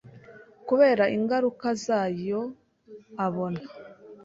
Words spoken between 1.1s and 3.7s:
ingaruka zayo abona